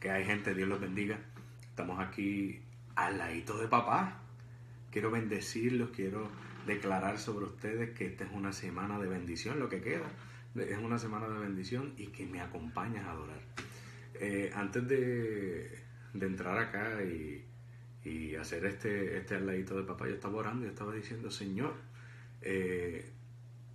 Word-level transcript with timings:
que 0.00 0.10
hay 0.10 0.24
gente, 0.24 0.54
Dios 0.54 0.68
los 0.68 0.80
bendiga. 0.80 1.18
Estamos 1.62 2.00
aquí 2.00 2.60
al 2.94 3.18
ladito 3.18 3.58
de 3.58 3.68
papá. 3.68 4.20
Quiero 4.90 5.10
bendecirlos, 5.10 5.90
quiero 5.90 6.28
declarar 6.66 7.18
sobre 7.18 7.46
ustedes 7.46 7.96
que 7.96 8.06
esta 8.06 8.24
es 8.24 8.30
una 8.32 8.52
semana 8.52 8.98
de 8.98 9.08
bendición, 9.08 9.58
lo 9.58 9.68
que 9.68 9.80
queda. 9.80 10.10
Es 10.54 10.78
una 10.78 10.98
semana 10.98 11.28
de 11.28 11.38
bendición 11.38 11.92
y 11.96 12.06
que 12.08 12.26
me 12.26 12.40
acompañas 12.40 13.06
a 13.06 13.12
adorar. 13.12 13.40
Eh, 14.14 14.50
antes 14.54 14.88
de, 14.88 15.78
de, 16.14 16.26
entrar 16.26 16.58
acá 16.58 17.02
y, 17.04 17.44
y, 18.04 18.34
hacer 18.36 18.64
este, 18.64 19.18
este 19.18 19.34
al 19.34 19.46
ladito 19.46 19.76
de 19.76 19.82
papá, 19.82 20.08
yo 20.08 20.14
estaba 20.14 20.38
orando 20.38 20.64
y 20.64 20.68
estaba 20.68 20.94
diciendo, 20.94 21.30
Señor, 21.30 21.74
eh, 22.40 23.12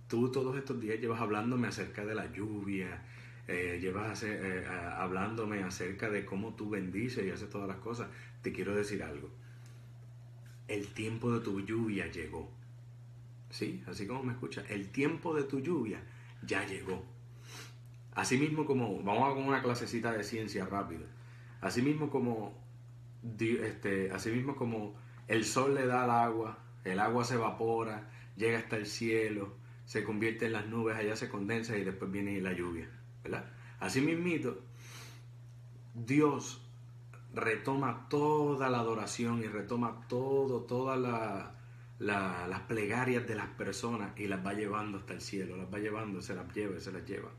tú 0.08 0.32
todos 0.32 0.56
estos 0.56 0.80
días 0.80 1.00
llevas 1.00 1.20
hablándome 1.20 1.68
acerca 1.68 2.04
de 2.04 2.16
la 2.16 2.32
lluvia, 2.32 3.02
eh, 3.48 3.78
llevas 3.80 4.22
eh, 4.22 4.64
hablándome 4.66 5.62
acerca 5.62 6.08
de 6.08 6.24
cómo 6.24 6.54
tú 6.54 6.70
bendices 6.70 7.24
y 7.26 7.30
haces 7.30 7.50
todas 7.50 7.68
las 7.68 7.78
cosas, 7.78 8.08
te 8.42 8.52
quiero 8.52 8.74
decir 8.74 9.02
algo. 9.02 9.30
El 10.68 10.88
tiempo 10.88 11.32
de 11.32 11.40
tu 11.40 11.60
lluvia 11.60 12.10
llegó. 12.10 12.50
¿Sí? 13.50 13.82
Así 13.86 14.06
como 14.06 14.22
me 14.22 14.32
escucha. 14.32 14.64
El 14.68 14.90
tiempo 14.90 15.34
de 15.34 15.42
tu 15.42 15.60
lluvia 15.60 16.02
ya 16.42 16.64
llegó. 16.66 17.04
Así 18.14 18.38
mismo 18.38 18.64
como, 18.64 19.02
vamos 19.02 19.30
a 19.30 19.34
con 19.34 19.44
una 19.44 19.62
clasecita 19.62 20.12
de 20.12 20.22
ciencia 20.22 20.66
rápido. 20.66 21.02
Así 21.60 21.82
mismo 21.82 22.10
como, 22.10 22.54
este, 23.38 24.10
así 24.10 24.30
mismo 24.30 24.56
como 24.56 24.94
el 25.28 25.44
sol 25.44 25.74
le 25.74 25.86
da 25.86 26.04
al 26.04 26.10
agua, 26.10 26.58
el 26.84 27.00
agua 27.00 27.24
se 27.24 27.34
evapora, 27.34 28.10
llega 28.36 28.58
hasta 28.58 28.76
el 28.76 28.86
cielo, 28.86 29.54
se 29.84 30.04
convierte 30.04 30.46
en 30.46 30.52
las 30.52 30.66
nubes, 30.66 30.96
allá 30.96 31.16
se 31.16 31.28
condensa 31.28 31.76
y 31.76 31.84
después 31.84 32.10
viene 32.10 32.40
la 32.40 32.52
lluvia. 32.52 32.88
Así 33.80 34.00
mismito, 34.00 34.60
Dios 35.94 36.60
retoma 37.34 38.08
toda 38.08 38.68
la 38.68 38.78
adoración 38.78 39.42
y 39.42 39.46
retoma 39.46 40.06
todo, 40.08 40.62
todas 40.62 40.98
las 41.98 42.60
plegarias 42.68 43.26
de 43.26 43.34
las 43.34 43.48
personas 43.48 44.12
y 44.18 44.26
las 44.26 44.44
va 44.44 44.52
llevando 44.54 44.98
hasta 44.98 45.14
el 45.14 45.20
cielo, 45.20 45.56
las 45.56 45.72
va 45.72 45.78
llevando, 45.78 46.20
se 46.22 46.34
las 46.34 46.52
lleva, 46.54 46.78
se 46.80 46.92
las 46.92 47.04
lleva. 47.06 47.30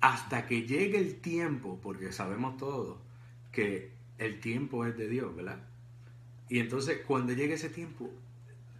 Hasta 0.00 0.46
que 0.46 0.62
llegue 0.62 0.98
el 0.98 1.20
tiempo, 1.20 1.80
porque 1.82 2.12
sabemos 2.12 2.56
todos 2.56 2.98
que 3.52 3.92
el 4.18 4.40
tiempo 4.40 4.84
es 4.84 4.96
de 4.96 5.08
Dios, 5.08 5.34
¿verdad? 5.34 5.60
Y 6.48 6.60
entonces 6.60 7.00
cuando 7.06 7.32
llegue 7.32 7.54
ese 7.54 7.68
tiempo, 7.68 8.10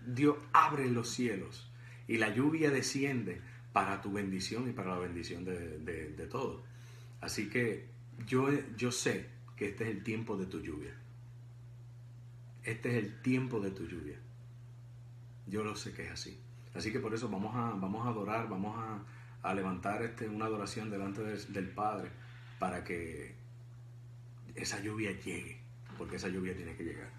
Dios 0.06 0.36
abre 0.52 0.88
los 0.88 1.10
cielos 1.10 1.70
y 2.06 2.16
la 2.16 2.34
lluvia 2.34 2.70
desciende 2.70 3.40
para 3.78 4.00
tu 4.00 4.10
bendición 4.10 4.68
y 4.68 4.72
para 4.72 4.90
la 4.90 4.98
bendición 4.98 5.44
de, 5.44 5.78
de, 5.78 6.26
todos. 6.26 6.64
Así 7.20 7.48
que 7.48 7.86
yo, 8.26 8.48
yo 8.76 8.90
sé 8.90 9.30
que 9.54 9.68
este 9.68 9.84
es 9.84 9.90
el 9.90 10.02
tiempo 10.02 10.36
de 10.36 10.46
tu 10.46 10.58
lluvia. 10.60 10.92
Este 12.64 12.88
es 12.88 12.96
el 12.96 13.22
tiempo 13.22 13.60
de 13.60 13.70
tu 13.70 13.86
lluvia. 13.86 14.16
Yo 15.46 15.62
lo 15.62 15.76
sé 15.76 15.92
que 15.92 16.06
es 16.06 16.10
así. 16.10 16.40
Así 16.74 16.90
que 16.90 16.98
por 16.98 17.14
eso 17.14 17.28
vamos 17.28 17.54
a, 17.54 17.70
vamos 17.70 18.04
a 18.04 18.10
adorar, 18.10 18.48
vamos 18.48 18.76
a, 18.76 19.48
a 19.48 19.54
levantar 19.54 20.02
este, 20.02 20.28
una 20.28 20.46
adoración 20.46 20.90
delante 20.90 21.22
del 21.22 21.68
Padre 21.68 22.10
para 22.58 22.82
que 22.82 23.36
esa 24.56 24.82
lluvia 24.82 25.12
llegue, 25.20 25.60
porque 25.96 26.16
esa 26.16 26.26
lluvia 26.26 26.52
tiene 26.56 26.74
que 26.74 26.82
llegar. 26.82 27.12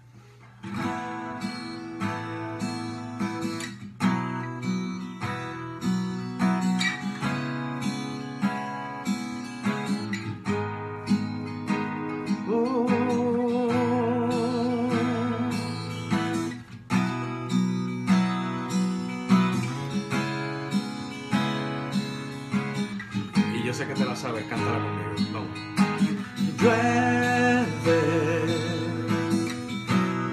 Driving, 26.56 27.94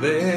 there. 0.01 0.36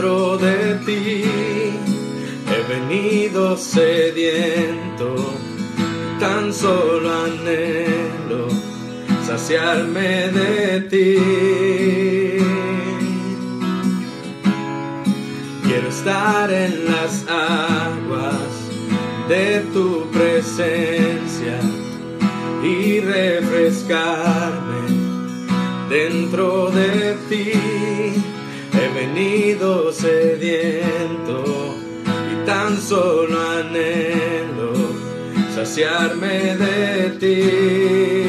dentro 0.00 0.38
de 0.38 0.74
ti. 0.86 1.24
He 2.48 2.62
venido 2.68 3.56
sediento, 3.56 5.14
tan 6.18 6.52
solo 6.52 7.10
anhelo 7.24 8.48
saciarme 9.26 10.28
de 10.28 10.80
ti. 10.90 11.16
Quiero 15.64 15.88
estar 15.88 16.50
en 16.50 16.86
las 16.86 17.26
aguas 17.28 18.52
de 19.28 19.60
tu 19.72 20.06
presencia 20.10 21.60
y 22.64 23.00
refrescarme 23.00 24.80
dentro 25.88 26.70
de 26.70 27.16
ti 27.28 28.30
llueve, 37.20 38.19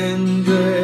and 0.00 0.79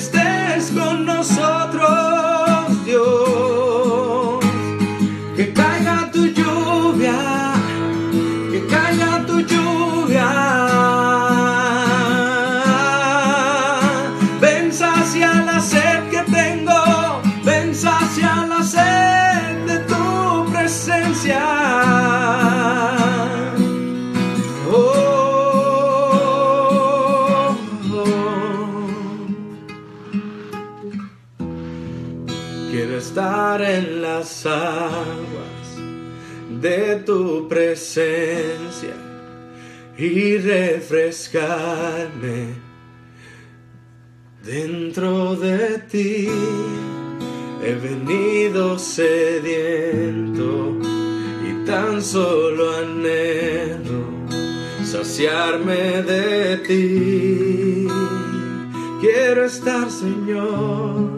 estés 0.00 0.70
con 0.70 0.99
y 40.00 40.38
refrescarme 40.38 42.54
dentro 44.42 45.36
de 45.36 45.78
ti. 45.90 46.26
He 47.62 47.74
venido 47.74 48.78
sediento 48.78 50.78
y 51.46 51.66
tan 51.66 52.00
solo 52.00 52.78
anhelo 52.78 54.06
saciarme 54.84 56.02
de 56.02 56.56
ti. 56.66 57.86
Quiero 59.02 59.44
estar, 59.44 59.90
Señor, 59.90 61.10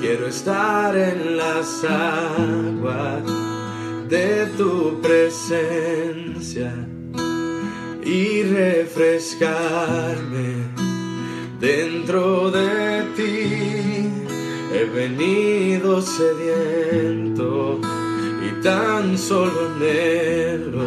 quiero 0.00 0.28
estar 0.28 0.96
en 0.96 1.36
las 1.36 1.84
aguas 1.84 3.22
de 4.08 4.46
tu 4.56 5.02
presencia 5.02 6.85
y 8.06 8.42
refrescarme 8.44 9.48
dentro 11.58 12.50
de 12.52 13.02
ti. 13.16 14.08
He 14.72 14.84
venido 14.84 16.00
sediento 16.00 17.80
y 18.46 18.62
tan 18.62 19.18
solo 19.18 19.74
anhelo 19.74 20.84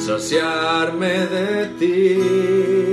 saciarme 0.00 1.26
de 1.26 1.66
ti. 1.78 2.91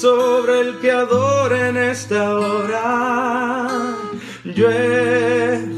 Sobre 0.00 0.60
el 0.60 0.78
que 0.78 0.90
adora 0.90 1.68
en 1.68 1.76
esta 1.76 2.38
hora. 2.38 3.96
Llueve, 4.44 5.75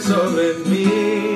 sobre 0.00 0.54
mí. 0.66 1.33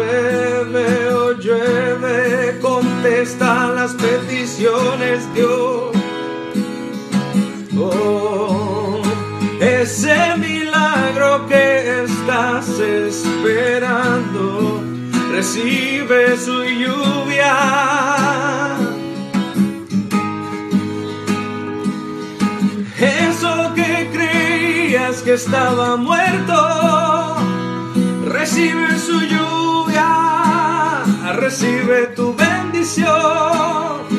Llueve, 0.00 1.12
oh 1.12 1.32
llueve, 1.32 2.58
contesta 2.60 3.68
las 3.74 3.92
peticiones, 3.92 5.28
Dios. 5.34 5.90
Oh, 7.78 9.02
ese 9.60 10.36
milagro 10.38 11.46
que 11.48 12.04
estás 12.04 12.66
esperando, 12.78 14.82
recibe 15.32 16.36
su 16.38 16.64
lluvia. 16.64 17.56
Eso 22.98 23.72
que 23.74 24.10
creías 24.12 25.22
que 25.22 25.34
estaba 25.34 25.96
muerto, 25.96 27.36
recibe 28.40 28.98
su 28.98 29.20
lluvia, 29.20 31.04
recibe 31.36 32.06
tu 32.16 32.34
bendición. 32.34 34.09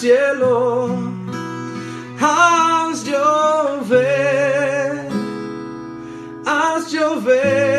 Cielo, 0.00 0.88
haz 2.18 3.04
llover, 3.04 4.92
haz 6.46 6.90
llover. 6.90 7.69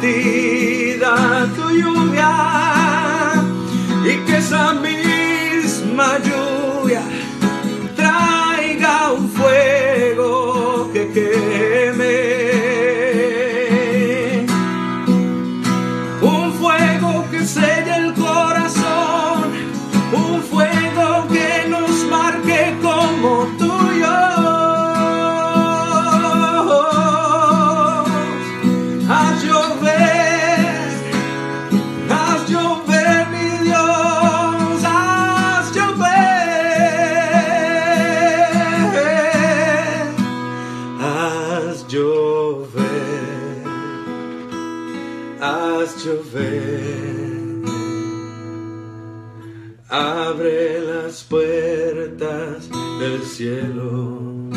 Permitida 0.00 1.48
tu 1.56 1.70
lluvia 1.70 2.32
y 4.04 4.16
que 4.26 4.36
esa 4.36 4.72
misma 4.74 6.18
lluvia 6.18 6.41
cielo, 53.32 54.50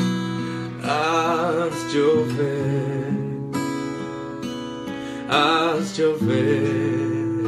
haz 0.84 1.94
llover, 1.94 3.14
haz 5.30 5.98
llover, 5.98 7.46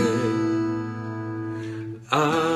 abre 2.10 2.47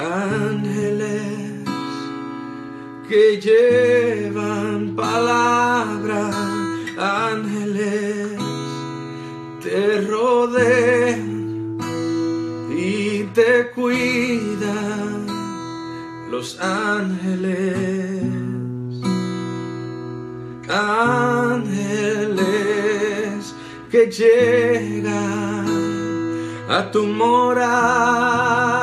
Ángeles 0.00 1.64
que 3.08 3.40
llevan 3.40 4.96
palabra. 4.96 6.30
Ángeles 6.98 8.38
te 9.62 10.00
rodean 10.00 11.78
y 12.70 13.24
te 13.34 13.70
cuidan 13.74 15.26
los 16.30 16.58
ángeles, 16.60 18.22
ángeles 20.68 22.40
que 23.90 24.06
llegan 24.10 25.66
a 26.68 26.90
tu 26.90 27.06
morada. 27.06 28.79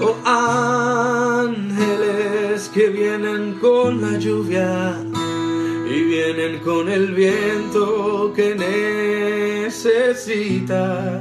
Oh 0.00 0.16
ángeles 1.44 1.90
que 2.72 2.88
vienen 2.88 3.58
con 3.60 4.00
la 4.00 4.18
lluvia 4.18 4.96
y 5.86 6.02
vienen 6.04 6.60
con 6.60 6.88
el 6.88 7.12
viento 7.12 8.32
que 8.34 8.54
necesita. 9.66 11.20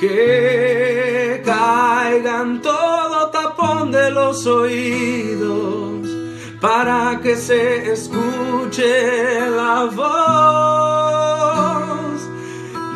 Que 0.00 1.42
caigan 1.44 2.62
todo 2.62 3.30
tapón 3.30 3.92
de 3.92 4.10
los 4.10 4.46
oídos 4.46 5.92
para 6.62 7.20
que 7.20 7.36
se 7.36 7.92
escuche 7.92 9.50
la 9.50 9.84
voz 9.84 11.12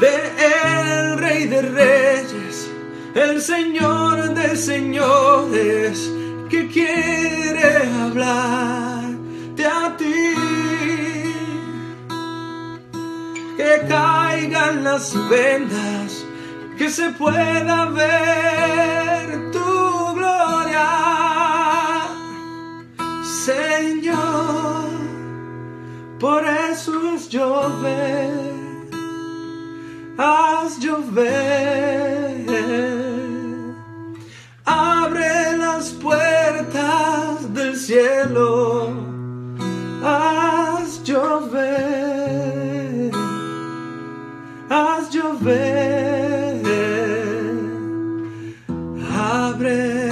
de 0.01 0.15
el 0.53 1.19
Rey 1.19 1.47
de 1.47 1.63
Reyes, 1.63 2.26
el 3.17 3.41
Señor 3.41 4.35
de 4.35 4.57
Señores, 4.57 6.13
que 6.51 6.69
quiere 6.69 7.89
hablarte 8.03 9.65
a 9.65 9.97
ti. 9.97 10.35
Que 13.57 13.87
caigan 13.89 14.85
las 14.85 15.15
vendas, 15.31 16.27
que 16.77 16.91
se 16.91 17.09
pueda 17.13 17.87
ver 17.87 19.51
tu 19.51 20.15
gloria, 20.15 20.89
Señor. 23.25 24.85
Por 26.21 26.45
eso 26.71 27.15
es 27.15 27.31
llover, 27.31 28.31
haz 30.19 30.79
llover. 30.81 31.87
Abre 34.69 35.57
las 35.57 35.93
puertas 35.93 37.55
del 37.55 37.77
cielo, 37.77 38.91
haz 40.05 41.05
llover, 41.05 43.13
haz 44.69 45.11
llover. 45.11 46.67
Abre 49.17 50.09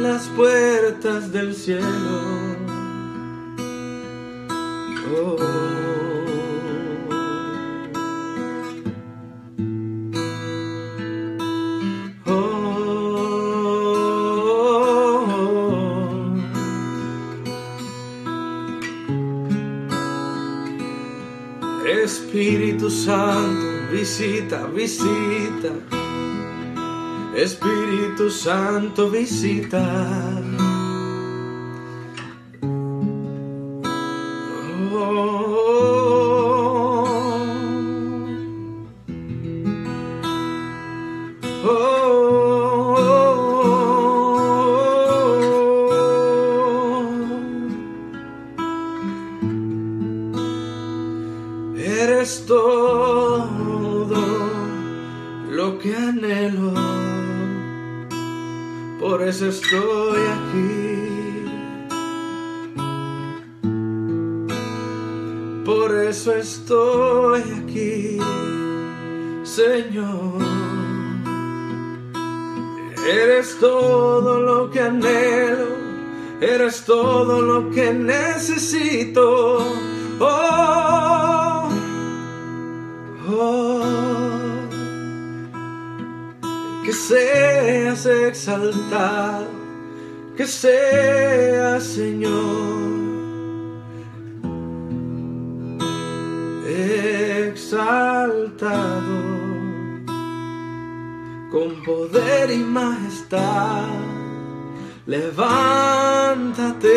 las 0.00 0.22
puertas 0.28 1.30
del 1.30 1.54
cielo. 1.54 2.17
Visita, 24.48 24.66
visita. 24.68 25.72
Espíritu 27.34 28.30
Santo, 28.30 29.10
visita. 29.10 30.37
Por 58.98 59.22
eso 59.22 59.46
estoy 59.46 60.20
aquí. 60.36 60.98
Por 65.64 65.94
eso 65.94 66.32
estoy 66.32 67.42
aquí, 67.62 68.18
Señor. 69.42 70.42
Eres 73.06 73.56
todo 73.58 74.40
lo 74.40 74.70
que 74.70 74.80
anhelo, 74.80 75.68
eres 76.40 76.84
todo 76.84 77.40
lo 77.40 77.70
que 77.70 77.92
necesito. 77.92 79.58
Oh, 80.20 81.68
oh, 83.30 83.77
seas 87.08 88.04
exaltado, 88.04 89.48
que 90.36 90.46
seas 90.46 91.82
Señor. 91.84 92.98
exaltado 97.50 99.18
con 101.50 101.82
poder 101.82 102.50
y 102.50 102.58
majestad. 102.58 103.86
Levántate, 105.06 106.88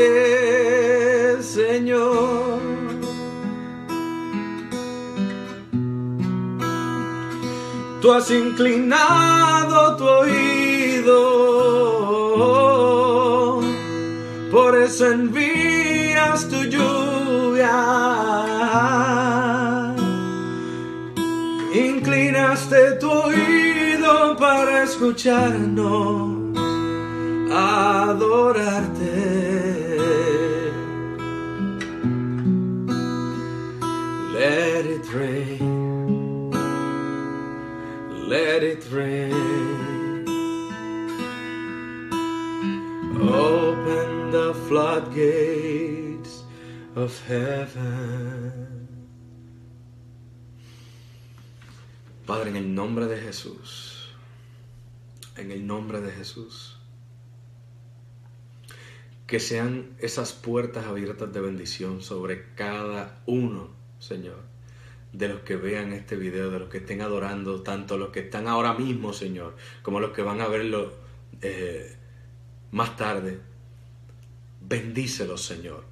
Señor. 1.42 2.60
Tú 8.02 8.12
has 8.12 8.30
inclinado 8.32 9.41
tu 10.02 10.08
oído, 10.08 11.20
por 14.52 14.76
eso 14.76 15.06
envías 15.12 16.48
tu 16.50 16.64
lluvia. 16.74 17.78
Inclinaste 21.74 22.82
tu 23.00 23.12
oído 23.12 24.36
para 24.38 24.84
escucharnos, 24.84 26.58
adorarte. 27.54 29.14
Let 34.34 34.84
it 34.96 35.06
rain, 35.14 36.52
let 38.28 38.64
it 38.64 38.84
rain. 38.92 39.41
Floodgates 44.72 46.46
of 46.96 47.12
heaven. 47.28 48.88
Padre, 52.26 52.52
en 52.52 52.56
el 52.56 52.74
nombre 52.74 53.06
de 53.08 53.18
Jesús, 53.18 54.14
en 55.36 55.52
el 55.52 55.68
nombre 55.68 56.00
de 56.00 56.14
Jesús, 56.14 56.78
que 59.28 59.42
sean 59.42 59.90
esas 60.00 60.32
puertas 60.32 60.86
abiertas 60.86 61.34
de 61.34 61.42
bendición 61.42 62.02
sobre 62.02 62.54
cada 62.56 63.22
uno, 63.26 63.72
Señor, 64.00 64.40
de 65.12 65.28
los 65.28 65.42
que 65.42 65.58
vean 65.58 65.92
este 65.92 66.16
video, 66.16 66.50
de 66.50 66.60
los 66.60 66.70
que 66.70 66.78
estén 66.78 67.02
adorando, 67.02 67.62
tanto 67.62 67.98
los 67.98 68.12
que 68.12 68.22
están 68.22 68.48
ahora 68.48 68.74
mismo, 68.74 69.12
Señor, 69.12 69.58
como 69.82 70.00
los 70.00 70.12
que 70.12 70.22
van 70.22 70.40
a 70.40 70.48
verlo 70.48 70.94
eh, 71.42 71.94
más 72.72 72.96
tarde. 72.96 73.51
Bendícelos, 74.72 75.44
Señor. 75.44 75.84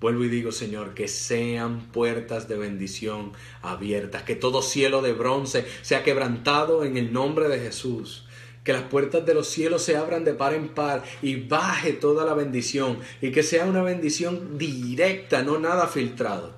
Vuelvo 0.00 0.24
y 0.24 0.28
digo, 0.28 0.52
Señor, 0.52 0.92
que 0.92 1.08
sean 1.08 1.90
puertas 1.90 2.46
de 2.46 2.58
bendición 2.58 3.32
abiertas, 3.62 4.22
que 4.24 4.36
todo 4.36 4.60
cielo 4.60 5.00
de 5.00 5.14
bronce 5.14 5.64
sea 5.80 6.04
quebrantado 6.04 6.84
en 6.84 6.98
el 6.98 7.10
nombre 7.10 7.48
de 7.48 7.58
Jesús. 7.58 8.28
Que 8.64 8.74
las 8.74 8.82
puertas 8.82 9.24
de 9.24 9.32
los 9.32 9.48
cielos 9.48 9.82
se 9.82 9.96
abran 9.96 10.24
de 10.24 10.34
par 10.34 10.52
en 10.52 10.68
par 10.68 11.04
y 11.22 11.36
baje 11.36 11.94
toda 11.94 12.26
la 12.26 12.34
bendición 12.34 12.98
y 13.22 13.32
que 13.32 13.42
sea 13.42 13.64
una 13.64 13.82
bendición 13.82 14.58
directa, 14.58 15.42
no 15.42 15.58
nada 15.58 15.88
filtrado. 15.88 16.54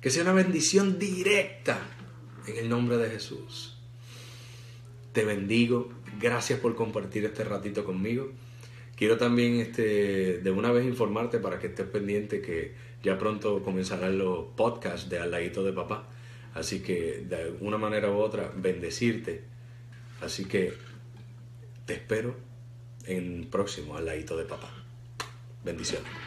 Que 0.00 0.10
sea 0.10 0.22
una 0.22 0.34
bendición 0.34 1.00
directa 1.00 1.80
en 2.46 2.58
el 2.58 2.68
nombre 2.68 2.96
de 2.96 3.10
Jesús. 3.10 3.76
Te 5.12 5.24
bendigo. 5.24 5.90
Gracias 6.20 6.60
por 6.60 6.76
compartir 6.76 7.24
este 7.24 7.42
ratito 7.42 7.84
conmigo. 7.84 8.30
Quiero 8.96 9.18
también 9.18 9.60
este, 9.60 10.38
de 10.38 10.50
una 10.50 10.72
vez 10.72 10.86
informarte 10.86 11.38
para 11.38 11.58
que 11.58 11.66
estés 11.66 11.86
pendiente 11.86 12.40
que 12.40 12.74
ya 13.02 13.18
pronto 13.18 13.62
comenzarán 13.62 14.18
los 14.18 14.46
podcasts 14.56 15.08
de 15.10 15.18
Al 15.18 15.30
de 15.30 15.72
papá. 15.72 16.08
Así 16.54 16.80
que 16.80 17.24
de 17.28 17.54
una 17.60 17.76
manera 17.76 18.10
u 18.10 18.16
otra 18.16 18.50
bendecirte. 18.56 19.44
Así 20.22 20.46
que 20.46 20.72
te 21.84 21.92
espero 21.92 22.34
en 23.04 23.48
próximo 23.50 23.96
Al 23.96 24.06
de 24.06 24.44
papá. 24.48 24.72
Bendiciones. 25.62 26.25